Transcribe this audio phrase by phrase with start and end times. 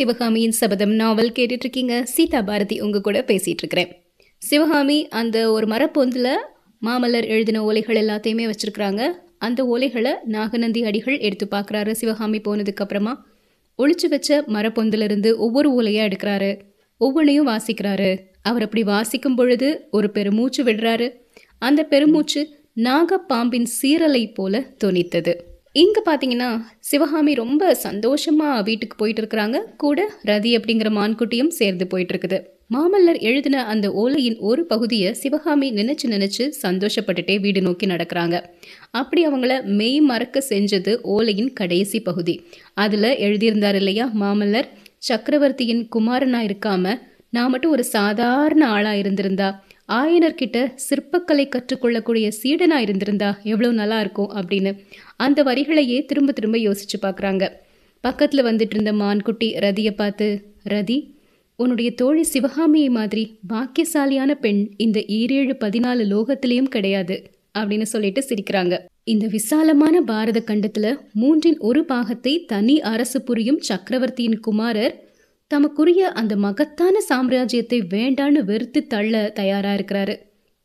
[0.00, 4.02] சிவகாமியின் சபதம் நாவல் கேட்டுட்டு இருக்கீங்க சீதா பாரதி உங்க கூட பேசிட்டு இருக்கிறேன்
[4.38, 6.28] சிவகாமி அந்த ஒரு மரப்பொந்துல
[6.82, 9.08] மாமல்லர் எழுதின ஓலைகள் எல்லாத்தையுமே வச்சிருக்கிறாங்க.
[9.38, 13.26] அந்த ஓலைகளை நாகநந்தி அடிகள் எடுத்து பார்க்குறாரு சிவகாமி போனதுக்கு அப்புறமா.
[13.78, 16.60] ஒளிச்சு வச்ச மரப்பொந்திலிருந்து ஒவ்வொரு ஓலையாக எடுக்கிறாரு.
[16.96, 18.18] ஒவ்வொன்றையும் வாசிக்கிறாரு.
[18.42, 21.12] அவர் அப்படி வாசிக்கும் பொழுது ஒரு பெருமூச்சு விடுறாரு.
[21.58, 25.34] அந்த பெருமூச்சு நாகப்பாம்பின் சீரலை போல தொனித்தது.
[25.74, 26.48] இங்கே பார்த்தீங்கன்னா
[26.80, 29.58] சிவகாமி ரொம்ப சந்தோஷமாக வீட்டுக்கு போயிட்டு இருக்கிறாங்க.
[29.76, 29.98] கூட
[30.30, 32.38] ரதி அப்படிங்கிற மான்குட்டியும் சேர்ந்து போயிட்டு இருக்குது.
[32.74, 38.36] மாமல்லர் எழுதின அந்த ஓலையின் ஒரு பகுதியை சிவகாமி நினைச்சு நினைச்சு சந்தோஷப்பட்டுட்டே வீடு நோக்கி நடக்கிறாங்க.
[39.00, 42.34] அப்படி அவங்கள மெய் மறக்க செஞ்சது ஓலையின் கடைசி பகுதி.
[42.84, 44.68] அதில் எழுதியிருந்தார் இல்லையா மாமல்லர்?
[45.08, 46.94] சக்கரவர்த்தியின் குமாரனாக இருக்காம
[47.30, 49.48] நான் மட்டும் ஒரு சாதாரண ஆளாக இருந்திருந்தா
[49.92, 54.78] ஆயனர்கிட்ட சிற்பக்கலை கற்றுக்கொள்ளக்கூடிய சீடனாக இருந்திருந்தா எவ்வளோ நல்லா இருக்கும் அப்படின்னு
[55.16, 57.48] அந்த வரிகளையே திரும்ப திரும்ப யோசிச்சு பார்க்குறாங்க
[58.00, 61.18] பக்கத்தில் வந்துட்டு இருந்த மான்குட்டி ரதியை பார்த்து ரதி
[61.56, 68.78] உன்னுடைய தோழி சிவகாமியை மாதிரி பாக்கியசாலியான பெண் இந்த ஈரேழு பதினாலு லோகத்திலையும் கிடையாது அப்படின்னு சொல்லிட்டு சிரிக்கிறாங்க.
[69.04, 75.09] இந்த விசாலமான பாரத கண்டத்தில் மூன்றின் ஒரு பாகத்தை தனி அரசு புரியும் சக்கரவர்த்தியின் குமாரர்
[75.50, 80.14] தமக்குரிய அந்த மகத்தான சாம்ராஜ்யத்தை வேண்டான்னு வெறுத்து தள்ள தயாரா இருக்கிறாரு.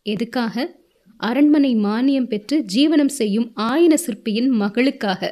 [0.03, 0.75] எதுக்காக?
[1.17, 5.31] அரண்மனை மானியம் பெற்று ஜீவனம் செய்யும் ஆயன சிற்பியின் மகளுக்காக.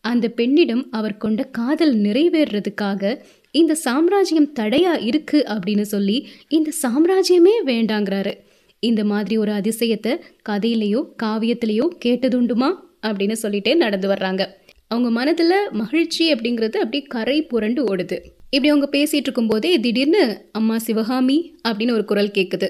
[0.00, 8.34] அந்த பெண்ணிடம் அவர் கொண்ட காதல் நிறைவேறதுக்காக இந்த சாம்ராஜ்யம் தடையா இருக்கு அப்படின்னு சொல்லி இந்த சாம்ராஜ்யமே வேண்டாங்கிறாரு.
[8.80, 10.16] இந்த மாதிரி ஒரு அதிசயத்தை
[10.48, 12.74] கதையிலையோ காவியத்திலேயோ கேட்டதுண்டுமா?
[13.06, 14.42] அப்படின்னு சொல்லிட்டே நடந்து வர்றாங்க.
[14.88, 18.18] அவங்க மனதில் மகிழ்ச்சி அப்படிங்கிறது அப்படியே கரை புரண்டு ஓடுது.
[18.52, 22.68] இப்படி அவங்க பேசிகிட்டு இருக்கும்போதே திடீர்னு அம்மா சிவகாமி அப்படின்னு ஒரு குரல் கேட்குது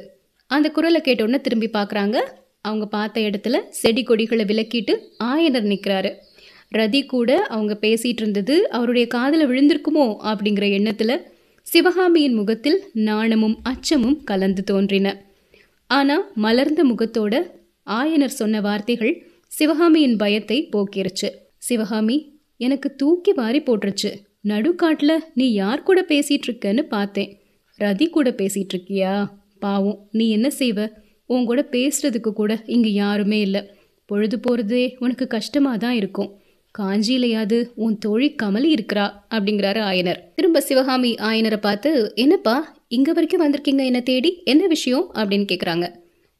[0.51, 2.17] அந்த குரலை கேட்டோடனே திரும்பி பார்க்குறாங்க
[2.61, 6.11] அவங்க பார்த்த இடத்துல செடி கொடிகளை விலக்கிட்டு ஆயனர் நிற்கிறாரு
[6.73, 10.07] ரதி கூட அவங்க பேசிகிட்டு இருந்தது அவருடைய காதில் விழுந்திருக்குமோ?
[10.23, 11.15] அப்படிங்கிற எண்ணத்தில்
[11.67, 15.09] சிவகாமியின் முகத்தில் நாணமும் அச்சமும் கலந்து தோன்றின.
[15.87, 17.35] ஆனால் மலர்ந்த முகத்தோட
[17.91, 19.15] ஆயனர் சொன்ன வார்த்தைகள்
[19.49, 21.29] சிவகாமியின் பயத்தை போக்கிருச்சு.
[21.59, 22.17] சிவகாமி
[22.57, 24.11] எனக்கு தூக்கி வாரி போட்டுருச்சு.
[24.45, 27.31] நடுக்காட்டில் நீ யார் கூட பேசிகிட்டு இருக்கன்னு பார்த்தேன்.
[27.79, 29.27] ரதி கூட பேசிகிட்டு இருக்கியா
[29.59, 30.89] பாவம் நீ என்ன செய்வ?
[31.27, 33.63] உன் கூட பேசுறதுக்கு கூட இங்கே யாருமே இல்லை.
[34.07, 36.31] பொழுது போகிறதே உனக்கு கஷ்டமாக தான் இருக்கும்.
[36.79, 39.07] காஞ்சியிலையாவது உன் தோழி கமலி இருக்கிறா?
[39.31, 40.21] அப்படிங்கிறாரு ஆயனர்.
[40.35, 42.57] திரும்ப சிவகாமி ஆயனரை பார்த்து என்னப்பா
[42.89, 44.43] இங்கே வரைக்கும் வந்திருக்கீங்க என்ன தேடி?
[44.45, 45.11] என்ன விஷயம்?
[45.15, 45.87] அப்படின்னு கேட்குறாங்க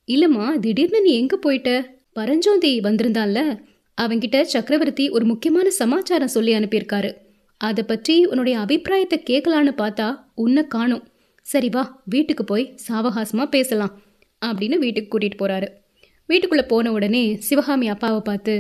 [0.09, 1.71] இல்லைம்மா திடீர்னு நீ எங்கே போயிட்ட?
[2.15, 3.41] பரஞ்சோந்தி வந்திருந்தான்ல.
[3.99, 7.11] அவங்கிட்ட சக்கரவர்த்தி ஒரு முக்கியமான சமாச்சாரம் சொல்லி அனுப்பியிருக்காரு.
[7.61, 11.05] அதை பற்றி உன்னுடைய அபிப்பிராயத்தை கேட்கலான்னு பார்த்தா உன்னை காணும்.
[11.47, 13.95] சரி வா வீட்டுக்கு போய் சாவகாசமாக பேசலாம்
[14.43, 15.69] அப்படின்னு வீட்டுக்கு கூட்டிகிட்டு போகிறாரு
[16.29, 18.55] வீட்டுக்குள்ளே போன உடனே சிவகாமி அப்பாவை பார்த்து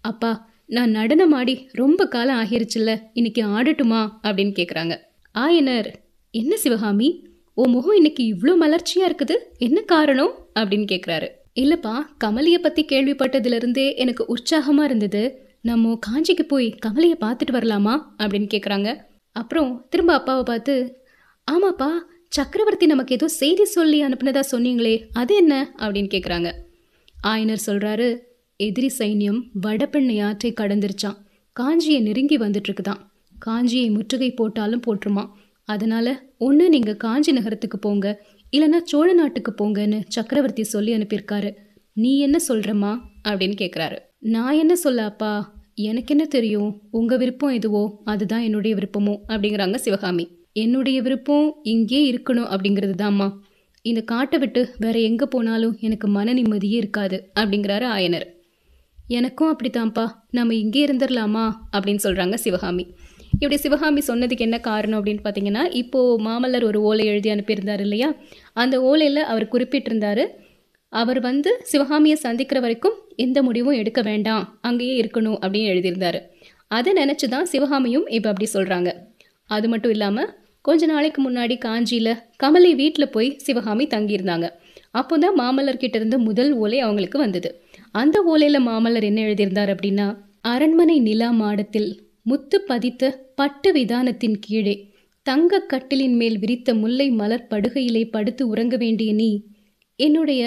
[0.00, 0.30] அப்பா
[0.68, 4.00] நான் நடனம் ஆடி ரொம்ப காலம் ஆகிருச்சுல்ல இன்னைக்கு ஆடட்டுமா?
[4.22, 4.94] அப்படின்னு கேட்குறாங்க
[5.34, 5.88] ஆயனர்
[6.30, 7.08] என்ன சிவகாமி?
[7.54, 10.32] உன் முகம் இன்னைக்கு இவ்வளோ மலர்ச்சியாக இருக்குது என்ன காரணம்?
[10.58, 11.94] அப்படின்னு கேட்குறாரு இல்லைப்பா
[12.24, 15.22] கமலியை பற்றி கேள்விப்பட்டதுலேருந்தே எனக்கு உற்சாகமாக இருந்தது.
[15.66, 17.94] நம்ம காஞ்சிக்கு போய் கமலையை பார்த்துட்டு வரலாமா?
[18.18, 18.96] அப்படின்னு கேட்குறாங்க
[19.32, 21.04] அப்புறம் திரும்ப அப்பாவை பார்த்து
[21.52, 21.88] ஆமாப்பா
[22.28, 25.74] சக்கரவர்த்தி நமக்கு ஏதோ செய்தி சொல்லி அனுப்புனதா சொன்னீங்களே அது என்ன?
[25.78, 26.52] அப்படின்னு கேட்குறாங்க
[27.26, 28.18] ஆயனர் சொல்கிறாரு
[28.56, 31.16] எதிரி சைன்யம் வடபெண்ணை ஆற்றை கடந்துருச்சான்
[31.60, 33.00] காஞ்சியை நெருங்கி வந்துட்டுருக்குதான்
[33.46, 35.30] காஞ்சியை முற்றுகை போட்டாலும் போட்டுருமா
[35.64, 38.24] அதனால் ஒன்று நீங்கள் காஞ்சி நகரத்துக்கு போங்க
[38.56, 41.54] இல்லைன்னா சோழ நாட்டுக்கு போங்கன்னு சக்கரவர்த்தி சொல்லி அனுப்பியிருக்காரு.
[41.92, 45.55] நீ என்ன சொல்கிறம்மா அப்படின்னு கேட்குறாரு நான் என்ன சொல்ல அப்பா?
[45.78, 46.82] எனக்கு என்ன தெரியும்?
[46.90, 48.00] உங்க விருப்பம் எதுவோ?
[48.04, 49.14] அதுதான் என்னுடைய விருப்பமோ?
[49.28, 50.24] அப்படிங்கிறாங்க சிவகாமி.
[50.52, 53.32] என்னுடைய விருப்பம் இங்கே இருக்கணும் அப்படிங்கிறது தான்மா
[53.82, 58.26] இந்த காட்டை விட்டு வேற எங்க போனாலும் எனக்கு மன நிம்மதியே இருக்காது அப்படிங்கிறாரு ஆயனர்.
[59.06, 60.06] எனக்கும் அப்படித்தான்ப்பா.
[60.30, 61.44] நம்ம இங்கே இருந்துடலாமா
[61.76, 62.86] அப்படின்னு சொல்றாங்க சிவகாமி.
[63.30, 68.14] இப்படி சிவகாமி சொன்னதுக்கு என்ன காரணம் அப்படின்னு பார்த்தீங்கன்னா இப்போது மாமல்லர் ஒரு ஓலை எழுதி அனுப்பியிருந்தார் இல்லையா?
[68.52, 70.24] அந்த ஓலையில் அவர் குறிப்பிட்டிருந்தாரு
[71.00, 76.20] அவர் வந்து சிவகாமியை சந்திக்கிற வரைக்கும் எந்த முடிவும் எடுக்க வேண்டாம் அங்கேயே இருக்கணும் அப்படின்னு எழுதியிருந்தாரு.
[76.76, 78.90] அதை நினச்சி தான் சிவகாமியும் இப்போ அப்படி சொல்கிறாங்க
[79.50, 80.30] அது மட்டும் இல்லாமல்
[80.64, 82.12] கொஞ்ச நாளைக்கு முன்னாடி காஞ்சியில்
[82.42, 84.46] கமலை வீட்டில் போய் சிவகாமி தங்கியிருந்தாங்க.
[85.00, 87.48] அப்போ தான் மாமல்லர் கிட்ட இருந்த முதல் ஓலை அவங்களுக்கு வந்தது.
[87.94, 90.06] அந்த ஓலையில் மாமல்லர் என்ன எழுதியிருந்தார் அப்படின்னா
[90.52, 91.90] அரண்மனை நிலா மாடத்தில்
[92.22, 93.10] முத்து பதித்த
[93.40, 94.74] பட்டு விதானத்தின் கீழே
[95.26, 99.30] தங்க கட்டிலின் மேல் விரித்த முல்லை மலர் படுகையிலே படுத்து உறங்க வேண்டிய நீ
[99.98, 100.42] என்னுடைய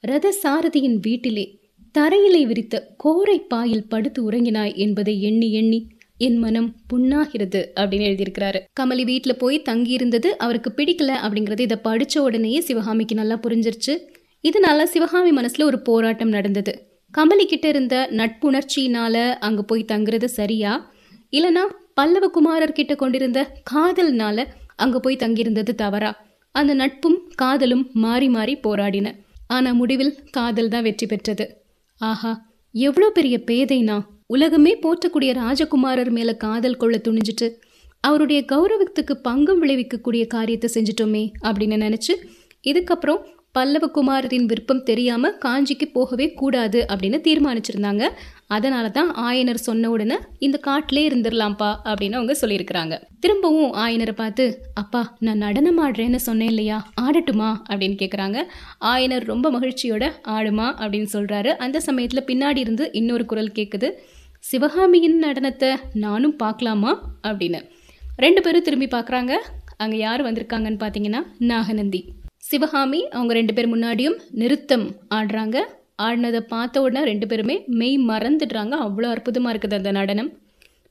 [0.00, 1.60] ரத சாரதியின் வீட்டிலே
[1.98, 5.86] தரையிலே விரித்த கோரை பாயில் படுத்து உறங்கினாய் என்பதை எண்ணி எண்ணி
[6.16, 8.60] என் மனம் புண்ணாகிறது அப்படின்னு எழுதியிருக்கிறாரு.
[8.80, 13.98] கமலி வீட்டில் போய் தங்கியிருந்தது அவருக்கு பிடிக்கல அப்படிங்கிறது இதை படித்த உடனேயே சிவகாமிக்கு நல்லா புரிஞ்சிருச்சு.
[14.42, 16.88] இதனால சிவகாமி மனசுல ஒரு போராட்டம் நடந்தது.
[17.18, 20.92] கமலி கிட்ட இருந்த நட்புணர்ச்சியினால அங்க போய் தங்குறது சரியா?
[21.30, 21.64] இல்லைனா
[22.00, 26.12] பல்லவகுமாரர் கிட்ட கொண்டிருந்த காதல்னால அங்க போய் தங்கியிருந்தது தவறா?
[26.50, 29.08] அந்த நட்பும் காதலும் மாறி மாறி போராடின.
[29.50, 31.44] ஆனால் முடிவில் காதல் தான் வெற்றி பெற்றது.
[32.00, 32.32] ஆஹா
[32.74, 33.96] எவ்வளோ பெரிய பேதைனா.
[34.26, 37.46] உலகமே போற்றக்கூடிய ராஜகுமாரர் மேலே காதல் கொள்ள துணிஞ்சிட்டு
[38.04, 42.14] அவருடைய கௌரவத்துக்கு பங்கம் விளைவிக்கக்கூடிய காரியத்தை செஞ்சிட்டோமே அப்படின்னு நினச்சி
[42.64, 43.20] இதுக்கப்புறம்
[43.54, 48.04] பல்லவகுமாரரின் விருப்பம் தெரியாமல் காஞ்சிக்கு போகவே கூடாது அப்படின்னு தீர்மானிச்சிருந்தாங்க
[48.56, 52.94] அதனால தான் ஆயனர் சொன்ன உடனே இந்த காட்டிலே இருந்துடலாம்ப்பா அப்படின்னு அவங்க சொல்லியிருக்கிறாங்க.
[53.20, 54.44] திரும்பவும் ஆயனரை பார்த்து
[54.74, 56.78] அப்பா நான் நடனம் ஆடுறேன்னு சொன்னேன் இல்லையா?
[57.00, 57.50] ஆடட்டுமா?
[57.70, 58.38] அப்படின்னு கேட்குறாங்க
[58.92, 60.04] ஆயனர் ரொம்ப மகிழ்ச்சியோட
[60.36, 60.66] ஆடுமா?
[60.82, 63.90] அப்படின்னு சொல்கிறாரு அந்த சமயத்தில் பின்னாடி இருந்து இன்னொரு குரல் கேட்குது
[64.44, 65.70] சிவகாமியின் நடனத்தை
[66.04, 66.92] நானும் பார்க்கலாமா?
[67.22, 67.60] அப்படின்னு.
[68.16, 69.34] ரெண்டு பேரும் திரும்பி பார்க்குறாங்க
[69.76, 72.00] அங்கே யார் வந்திருக்காங்கன்னு பார்த்தீங்கன்னா நாகநந்தி.
[72.50, 75.58] சிவகாமி அவங்க ரெண்டு பேர் முன்னாடியும் நிறுத்தம் ஆடுறாங்க.
[76.04, 78.74] ஆடினதை பார்த்த உடனே ரெண்டு பேருமே மெய் மறந்துடுறாங்க.
[78.86, 80.30] அவ்வளோ அற்புதமாக இருக்குது அந்த நடனம்.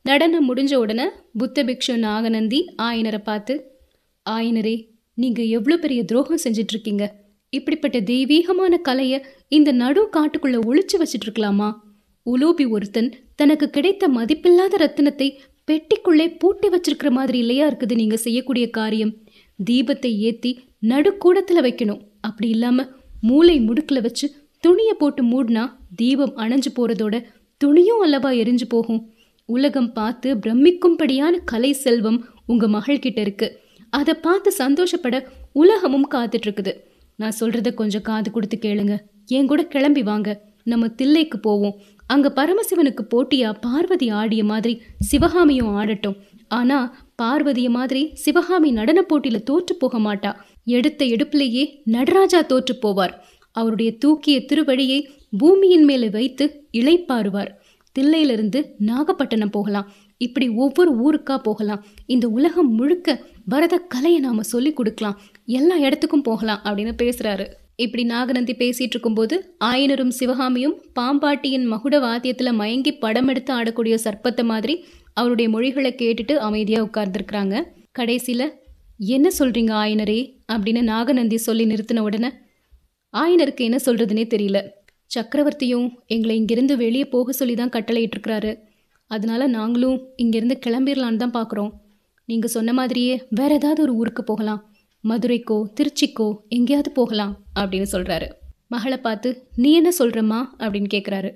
[0.05, 1.05] நடனம் முடிஞ்ச உடனே
[1.39, 3.53] புத்த பிக்ஷு நாகநந்தி ஆயனரை பார்த்து
[4.25, 4.75] ஆயனரே
[5.17, 7.05] நீங்கள் எவ்வளோ பெரிய துரோகம் செஞ்சிட்ருக்கீங்க.
[7.53, 9.19] இப்படிப்பட்ட தெய்வீகமான கலையை
[9.57, 11.69] இந்த நடு காட்டுக்குள்ளே ஒழிச்சு வச்சிட்ருக்கலாமா?
[12.25, 13.09] உலோபி ஒருத்தன்
[13.39, 15.27] தனக்கு கிடைத்த மதிப்பில்லாத ரத்தினத்தை
[15.67, 19.13] பெட்டிக்குள்ளே பூட்டி வச்சிருக்கிற மாதிரி இல்லையா இருக்குது நீங்கள் செய்யக்கூடிய காரியம்.
[19.59, 20.51] தீபத்தை ஏற்றி
[20.91, 22.01] நடுக்கூடத்தில் வைக்கணும்.
[22.27, 22.89] அப்படி இல்லாமல்
[23.29, 24.27] மூளை முடுக்கில் வச்சு
[24.63, 25.63] துணியை போட்டு மூடினா
[25.95, 27.15] தீபம் அணைஞ்சு போறதோட
[27.61, 29.01] துணியும் அல்லவா எரிஞ்சு போகும்.
[29.45, 33.47] உலகம் பார்த்து பிரமிக்கும்படியான கலை செல்வம் உங்க மகள்கிட்ட இருக்கு.
[33.89, 35.15] அதை பார்த்து சந்தோஷப்பட
[35.53, 36.73] உலகமும் காத்துட்டு இருக்குது
[37.15, 38.95] நான் சொல்றத கொஞ்சம் காது கொடுத்து கேளுங்க.
[39.27, 40.29] என் கூட கிளம்பி வாங்க.
[40.63, 41.75] நம்ம தில்லைக்கு போவோம்.
[42.07, 46.17] அங்க பரமசிவனுக்கு போட்டியா பார்வதி ஆடிய மாதிரி சிவகாமியும் ஆடட்டும்.
[46.47, 46.77] ஆனா
[47.21, 50.31] பார்வதிய மாதிரி சிவகாமி நடன போட்டியில தோற்று போக மாட்டா.
[50.77, 53.13] எடுத்த எடுப்பிலேயே நடராஜா தோற்று போவார்.
[53.51, 55.05] அவருடைய தூக்கிய திருவழியை
[55.37, 57.49] பூமியின் மேலே வைத்து இழைப்பாருவார்
[57.99, 59.91] தில்லையிலிருந்து நாகப்பட்டினம் போகலாம்.
[60.17, 61.85] இப்படி ஒவ்வொரு ஊருக்கா போகலாம்.
[62.05, 65.21] இந்த உலகம் முழுக்க பரத கலையை நாம சொல்லி கொடுக்கலாம்.
[65.45, 67.45] எல்லா இடத்துக்கும் போகலாம் அப்படின்னு பேசுறாரு.
[67.75, 74.85] இப்படி நாகநந்தி பேசிட்டு இருக்கும்போது ஆயனரும் சிவகாமியும் பாம்பாட்டியின் மகுட வாத்தியத்துல மயங்கி படம் எடுத்து ஆடக்கூடிய சர்ப்பத்தை மாதிரி
[75.13, 77.63] அவருடைய மொழிகளை கேட்டுட்டு அமைதியா உட்கார்ந்துருக்குறாங்க.
[77.99, 78.49] கடைசியில
[78.97, 80.37] என்ன சொல்றீங்க ஆயனரே?
[80.51, 82.31] அப்படின்னு நாகநந்தி சொல்லி நிறுத்தின உடனே
[83.13, 84.59] ஆயனருக்கு என்ன சொல்றதுனே தெரியல.
[85.11, 88.51] சக்கரவர்த்தியும் எங்களை இங்கிருந்து வெளியே போக சொல்லி தான் கட்டளையிட்டிருக்கிறாரு.
[89.11, 91.71] அதனால நாங்களும் இங்கிருந்து கிளம்பிடலான்னு தான் பார்க்குறோம்
[92.25, 94.61] நீங்கள் சொன்ன மாதிரியே வேற ஏதாவது ஒரு ஊருக்கு போகலாம்.
[95.03, 98.27] மதுரைக்கோ திருச்சிக்கோ எங்கேயாவது போகலாம் அப்படின்னு சொல்கிறாரு
[98.67, 101.29] மகளை பார்த்து நீ என்ன சொல்கிறம்மா அப்படின்னு கேட்குறாரு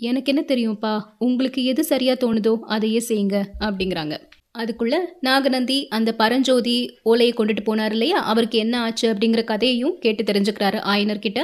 [0.00, 0.92] எனக்கு என்ன தெரியும்ப்பா?
[1.18, 4.14] உங்களுக்கு எது சரியாக தோணுதோ அதையே செய்யுங்க அப்படிங்கிறாங்க.
[4.54, 8.18] அதுக்குள்ள நாகநந்தி அந்த பரஞ்சோதி ஓலையை கொண்டுட்டு போனார் இல்லையா?
[8.22, 11.40] அவருக்கு என்ன ஆச்சு அப்படிங்கிற கதையையும் கேட்டு தெரிஞ்சுக்கிறாரு ஆயனர்கிட்ட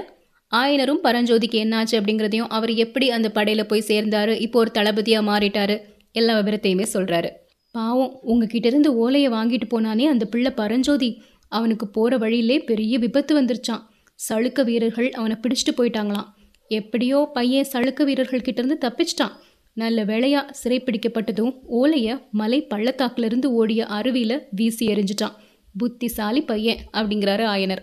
[0.53, 4.41] ஆயனரும் பரஞ்சோதிக்கு என்ன ஆச்சு அப்படிங்கிறதையும் அவர் எப்படி அந்த படையில போய் சேர்ந்தாரு?
[4.41, 5.77] இப்போ ஒரு தளபதியா மாறிட்டாரு.
[6.13, 7.31] எல்லா விவரத்தையுமே சொல்றாரு.
[7.75, 11.11] பாவம் உங்ககிட்ட இருந்து ஓலையை வாங்கிட்டு போனானே அந்த பிள்ளை பரஞ்சோதி.
[11.49, 13.83] அவனுக்கு போற வழியிலே பெரிய விபத்து வந்துருச்சான்
[14.29, 16.29] சளுக்க வீரர்கள் அவனை பிடிச்சிட்டு போயிட்டாங்களாம்.
[16.71, 19.35] எப்படியோ பையன் சளுக்க வீரர்கள் கிட்ட இருந்து தப்பிச்சிட்டான்.
[19.77, 25.35] நல்ல வேளையா சிறைப்பிடிக்கப்பட்டதும் ஓலைய மலை பள்ளத்தாக்கிலிருந்து ஓடிய அருவியில வீசி எறிஞ்சிட்டான்.
[25.77, 27.83] புத்திசாலி பையன் அப்படிங்கிறாரு ஆயனர்.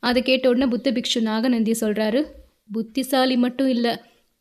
[0.00, 2.20] அதை கேட்ட உடனே புத்த பிக்ஷு நாகநந்தி சொல்றாரு
[2.72, 3.88] புத்திசாலி மட்டும் இல்ல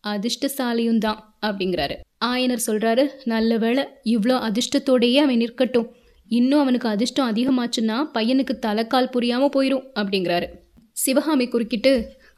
[0.04, 1.96] அதிர்ஷ்டசாலியும் தான் அப்படிங்கிறாரு.
[2.26, 5.90] ஆயனர் சொல்றாரு நல்ல வேளை இவ்வளோ அதிர்ஷ்டத்தோடையே அவன் நிற்கட்டும்.
[6.30, 10.48] இன்னும் அவனுக்கு அதிர்ஷ்டம் அதிகமாச்சுன்னா பையனுக்கு தலைக்கால் புரியாம போயிடும் அப்படிங்கிறாரு.
[10.92, 11.94] சிவகாமி குறுக்கிட்டு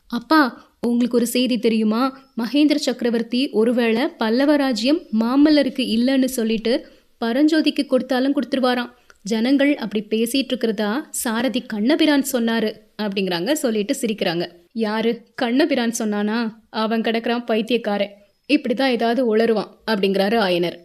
[0.10, 0.41] அப்பா
[0.87, 2.27] உங்களுக்கு ஒரு செய்தி தெரியுமா?
[2.37, 6.87] மகேந்திர சக்கரவர்த்தி ஒருவேளை பல்லவ ராஜ்யம் மாமல்லருக்கு இல்லைன்னு சொல்லிட்டு
[7.25, 8.89] பரஞ்சோதிக்கு கொடுத்தாலும் கொடுத்துருவாராம்.
[9.21, 12.71] ஜனங்கள் அப்படி பேசிட்டு இருக்கிறதா சாரதி கண்ணபிரான் சொன்னாரு
[13.01, 14.47] அப்படிங்கிறாங்க சொல்லிட்டு சிரிக்கிறாங்க.
[14.73, 15.21] யாரு?
[15.35, 16.49] கண்ணபிரான் சொன்னானா?
[16.69, 18.13] அவன் கிடக்குறான் பைத்தியக்காரன்.
[18.53, 20.77] இப்படிதான் ஏதாவது உளருவான் அப்படிங்கிறாரு ஆயனர்.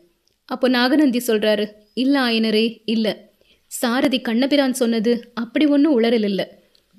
[0.45, 3.27] அப்போ நாகநந்தி சொல்றாரு இல்ல ஆயனரே இல்ல.
[3.67, 6.47] சாரதி கண்ணபிரான் சொன்னது அப்படி ஒன்றும் உளறல் இல்லை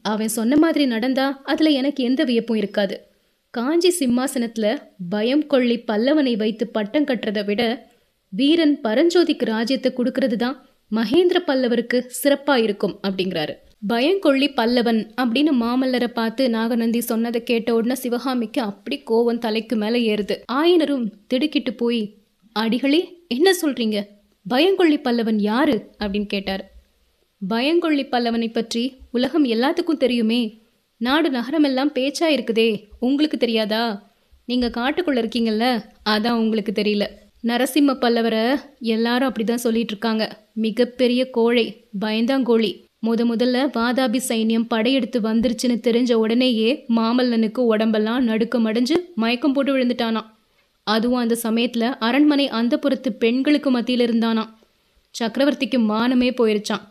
[0.02, 3.08] அவன் சொன்ன மாதிரி நடந்தா அதில் எனக்கு எந்த வியப்பும் இருக்காது.
[3.50, 7.88] காஞ்சி சிம்மாசனத்தில் பயம் கொள்ளி பல்லவனை வைத்து பட்டம் கட்டுறதை விட
[8.30, 10.66] வீரன் பரஞ்சோதிக்கு ராஜ்யத்தை கொடுக்கறது தான்
[10.96, 13.54] மகேந்திர பல்லவருக்கு சிறப்பாக இருக்கும் அப்படிங்கிறாரு.
[13.88, 20.38] பயங்கொள்ளி பல்லவன் அப்படின்னு மாமல்லரை பார்த்து நாகநந்தி சொன்னதை கேட்ட உடனே சிவகாமிக்கு அப்படி கோவம் தலைக்கு மேலே ஏறுது.
[20.52, 22.18] ஆயனரும் திடுக்கிட்டு போய்
[22.52, 24.04] அடிகளே என்ன சொல்றீங்க?
[24.48, 25.90] பயங்கொள்ளி பல்லவன் யாரு?
[26.00, 26.79] அப்படின்னு கேட்டார்.
[27.48, 30.62] பயங்கொள்ளி பல்லவனை பற்றி உலகம் எல்லாத்துக்கும் தெரியுமே.
[30.98, 32.84] நாடு நகரமெல்லாம் பேச்சா இருக்குதே.
[33.00, 34.14] உங்களுக்கு தெரியாதா?
[34.46, 35.84] நீங்க காட்டுக்குள்ள இருக்கீங்கல்ல?
[36.10, 37.06] அதான் உங்களுக்கு தெரியல.
[37.44, 42.72] நரசிம்ம பல்லவரை எல்லாரும் அப்படிதான் சொல்லிட்டு இருக்காங்க மிகப்பெரிய கோழை பயந்தாங்கோழி.
[43.08, 50.30] முத முதல்ல வாதாபி சைன்யம் படையெடுத்து வந்துருச்சுன்னு தெரிஞ்ச உடனேயே மாமல்லனுக்கு உடம்பெல்லாம் நடுக்கம் அடைஞ்சு மயக்கம் போட்டு விழுந்துட்டானாம்.
[50.84, 52.78] அதுவும் அந்த சமயத்துல அரண்மனை அந்த
[53.20, 54.50] பெண்களுக்கு மத்தியில் இருந்தானாம்
[55.20, 56.82] சக்கரவர்த்திக்கு மானமே போயிருச்சான்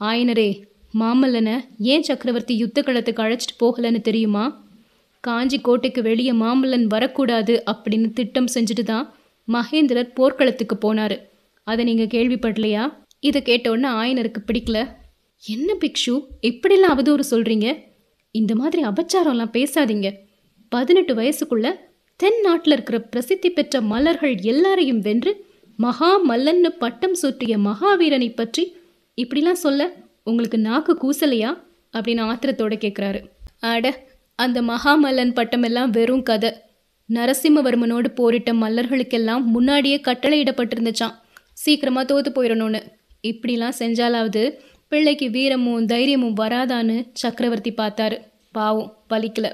[0.00, 0.48] ஆயனரே
[0.94, 4.66] மாமல்லனை ஏன் சக்கரவர்த்தி யுத்த களத்துக்கு அழைச்சிட்டு போகலன்னு தெரியுமா?
[5.20, 9.14] காஞ்சி கோட்டைக்கு வெளியே மாமல்லன் வரக்கூடாது அப்படின்னு திட்டம் செஞ்சுட்டு தான்
[9.48, 11.16] மகேந்திரர் போர்க்களத்துக்கு போனார்.
[11.62, 12.84] அதை நீங்கள் கேள்விப்படலையா?
[13.20, 14.78] இதை கேட்டோன்னே ஆயனருக்கு பிடிக்கல.
[15.42, 17.68] என்ன பிக்ஷு இப்படிலாம் அவதூறு சொல்கிறீங்க
[18.30, 20.08] இந்த மாதிரி அபச்சாரம்லாம் பேசாதீங்க.
[20.68, 21.68] பதினெட்டு வயசுக்குள்ள
[22.16, 25.32] தென் நாட்டில் இருக்கிற பிரசித்தி பெற்ற மலர்கள் எல்லாரையும் வென்று
[25.76, 28.64] மகா மல்லன்னு பட்டம் சூட்டிய மகாவீரனை பற்றி
[29.16, 29.92] இப்படிலாம் சொல்ல
[30.24, 31.50] உங்களுக்கு நாக்கு கூசலையா?
[31.92, 33.20] அப்படின்னு ஆத்திரத்தோடு கேட்குறாரு
[33.60, 34.02] அட
[34.34, 36.52] அந்த மகாமல்லன் பட்டமெல்லாம் வெறும் கதை.
[37.08, 41.14] நரசிம்மவர்மனோடு போரிட்ட மல்லர்களுக்கெல்லாம் முன்னாடியே கட்டளையிடப்பட்டிருந்துச்சான்
[41.52, 42.80] சீக்கிரமாக தோத்து போயிடணும்னு.
[43.22, 44.42] இப்படிலாம் செஞ்சாலாவது
[44.88, 48.18] பிள்ளைக்கு வீரமும் தைரியமும் வராதான்னு சக்கரவர்த்தி பார்த்தாரு.
[48.52, 49.52] பாவம் பலிக்கல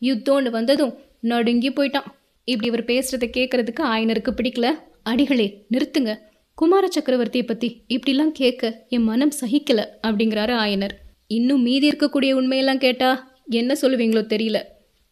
[0.00, 2.08] யுத்தோன்னு வந்ததும் நடுங்கி போயிட்டான்.
[2.44, 4.68] இப்படி இவர் பேசுகிறத கேட்கறதுக்கு ஆயனருக்கு பிடிக்கல.
[5.02, 6.18] அடிகளே நிறுத்துங்க.
[6.60, 10.94] குமார சக்கரவர்த்தியை பத்தி இப்படிலாம் கேட்க என் மனம் சகிக்கல அப்படிங்கிறாரு ஆயனர்.
[11.26, 13.10] இன்னும் மீதி இருக்கக்கூடிய உண்மையெல்லாம் கேட்டா
[13.46, 14.58] என்ன சொல்லுவீங்களோ தெரியல.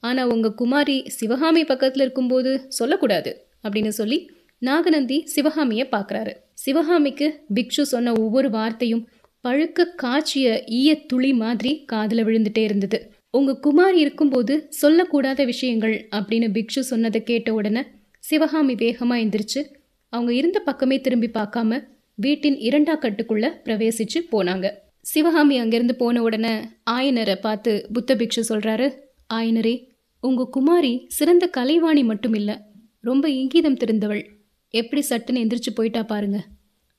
[0.02, 8.12] ஆனா உங்க குமாரி சிவகாமி பக்கத்துல இருக்கும்போது சொல்லக்கூடாது அப்படின்னு சொல்லி நாகநந்தி சிவகாமியை பார்க்குறாரு சிவகாமிக்கு பிக்ஷு சொன்ன
[8.12, 9.08] ஒவ்வொரு வார்த்தையும்
[9.44, 13.12] பழுக்க காய்ச்சிய ஈய துளி மாதிரி காதில் விழுந்துட்டே இருந்தது.
[13.30, 17.82] உங்க குமாரி இருக்கும்போது சொல்லக்கூடாத விஷயங்கள் அப்படின்னு பிக்ஷு சொன்னதை கேட்ட உடனே
[18.18, 19.60] சிவகாமி வேகமா எந்திரிச்சு
[20.08, 24.70] அவங்க இருந்த பக்கமே திரும்பி பார்க்காம வீட்டின் இரண்டா கட்டுக்குள்ள பிரவேசிச்சு போனாங்க.
[25.00, 28.98] சிவகாமி அங்கிருந்து போன உடனே ஆயனரை பார்த்து புத்த பிக்ஷு சொல்றாரு
[29.34, 29.88] ஆயனரே
[30.20, 32.56] உங்க குமாரி சிறந்த கலைவாணி மட்டும் இல்லை
[33.00, 34.26] ரொம்ப இங்கீதம் தெரிந்தவள்.
[34.70, 36.44] எப்படி சட்டுன்னு எந்திரிச்சு போயிட்டா பாருங்க.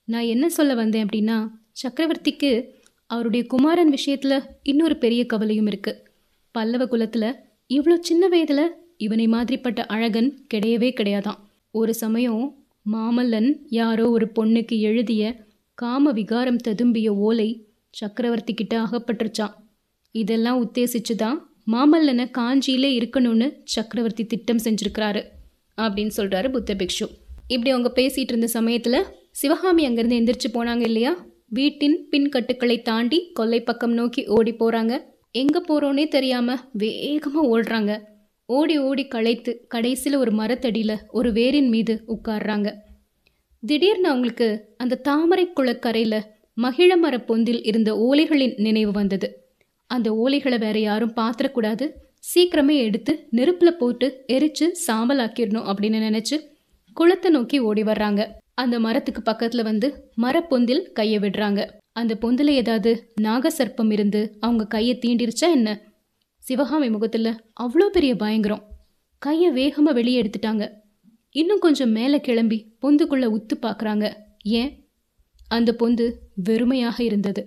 [0.04, 1.48] நான் என்ன சொல்ல வந்தேன் அப்படின்னா
[1.82, 2.70] சக்கரவர்த்திக்கு
[3.06, 6.08] அவருடைய குமாரன் விஷயத்துல இன்னொரு பெரிய கவலையும் இருக்கு.
[6.50, 7.34] பல்லவ குலத்துல
[7.68, 11.38] இவ்வளோ சின்ன வயதுல இவனை மாதிரிப்பட்ட அழகன் கிடையவே கிடையாதான்.
[11.70, 15.22] ஒரு சமயம் மாமல்லன் யாரோ ஒரு பொண்ணுக்கு எழுதிய
[15.78, 17.48] காம விகாரம் ததும்பிய ஓலை
[17.94, 19.54] சக்கரவர்த்தி கிட்ட அகப்பட்டுருச்சான்
[20.14, 21.38] இதெல்லாம் உத்தேசிச்சு தான்
[21.72, 25.22] மாமல்லனை காஞ்சியிலே இருக்கணும்னு சக்கரவர்த்தி திட்டம் செஞ்சுருக்கிறாரு
[25.78, 27.06] அப்படின்னு சொல்கிறாரு புத்த பிக்ஷு.
[27.46, 31.12] இப்படி அவங்க பேசிகிட்டு இருந்த சமயத்தில் சிவகாமி அங்கேருந்து எந்திரிச்சு போனாங்க இல்லையா?
[31.48, 34.94] வீட்டின் பின் கட்டுக்களை தாண்டி கொல்லை பக்கம் நோக்கி ஓடி போகிறாங்க
[35.34, 37.92] எங்கே போகிறோன்னே தெரியாமல் வேகமாக ஓடுறாங்க.
[38.50, 42.74] ஓடி ஓடி களைத்து கடைசியில் ஒரு மரத்தடியில் ஒரு வேரின் மீது உட்கார்றாங்க.
[43.60, 46.20] திடீர்னு அவங்களுக்கு அந்த தாமரை குளக்கரையில்
[46.54, 49.28] மகிழ மர பொந்தில் இருந்த ஓலைகளின் நினைவு வந்தது.
[49.86, 51.90] அந்த ஓலைகளை வேற யாரும் பாத்திரக்கூடாது.
[52.34, 56.38] சீக்கிரமே எடுத்து நெருப்பில் போட்டு எரிச்சு சாம்பலாக்கிடணும் அப்படின்னு நினச்சி
[56.94, 58.26] குளத்தை நோக்கி ஓடி வர்றாங்க.
[58.54, 61.66] அந்த மரத்துக்கு பக்கத்தில் வந்து மரப்பொந்தில் கையை விடுறாங்க.
[61.92, 65.68] அந்த பொந்தில் ஏதாவது நாகசர்ப்பம் இருந்து அவங்க கையை தீண்டிருச்சா என்ன?
[66.48, 67.30] சிவகாமி முகத்தில்
[67.62, 68.62] அவ்வளோ பெரிய பயங்கரம்.
[69.22, 70.64] கையை வேகமாக வெளியே எடுத்துட்டாங்க.
[71.34, 74.06] இன்னும் கொஞ்சம் மேலே கிளம்பி பொந்துக்குள்ளே உத்து பார்க்குறாங்க
[74.42, 74.70] ஏன்?
[75.48, 76.04] அந்த பொந்து
[76.48, 77.42] வெறுமையாக இருந்தது.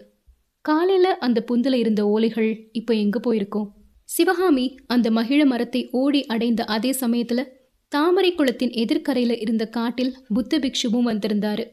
[0.65, 3.67] காலையில் அந்த பொந்தில் இருந்த ஓலைகள் இப்போ எங்கே போயிருக்கோம்?
[4.09, 7.49] சிவகாமி அந்த மகிழ மரத்தை ஓடி அடைந்த அதே சமயத்தில்
[7.91, 11.65] தாமரை குளத்தின் எதிர்க்கரையில் இருந்த காட்டில் புத்த பிக்ஷுவும் வந்திருந்தாரு.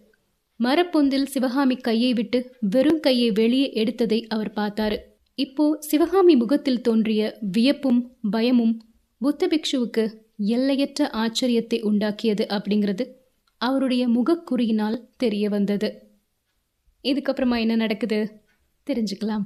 [0.61, 2.39] மரப்பொந்தில் சிவகாமி கையை விட்டு
[2.71, 4.99] வெறும் கையை வெளியே எடுத்ததை அவர் பார்த்தாரு.
[5.39, 8.73] இப்போ சிவகாமி முகத்தில் தோன்றிய வியப்பும் பயமும்
[9.19, 10.05] புத்த பிக்ஷுவுக்கு
[10.37, 13.05] எல்லையற்ற ஆச்சரியத்தை உண்டாக்கியது அப்படிங்கிறது
[13.61, 15.89] அவருடைய முகக்குறியினால் தெரிய வந்தது.
[17.05, 18.43] இதுக்கப்புறமா என்ன நடக்குது?
[18.87, 19.45] தெரிஞ்சுக்கலாம்.